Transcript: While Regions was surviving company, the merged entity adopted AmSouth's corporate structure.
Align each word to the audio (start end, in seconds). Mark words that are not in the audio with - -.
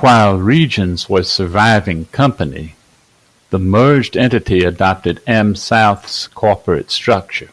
While 0.00 0.38
Regions 0.38 1.10
was 1.10 1.30
surviving 1.30 2.06
company, 2.06 2.74
the 3.50 3.58
merged 3.58 4.16
entity 4.16 4.64
adopted 4.64 5.20
AmSouth's 5.26 6.26
corporate 6.28 6.90
structure. 6.90 7.50